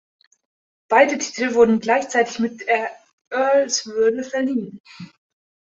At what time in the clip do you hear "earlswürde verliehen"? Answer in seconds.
3.29-4.81